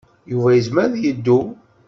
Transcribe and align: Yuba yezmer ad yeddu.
Yuba 0.31 0.49
yezmer 0.53 0.83
ad 0.87 0.95
yeddu. 1.01 1.39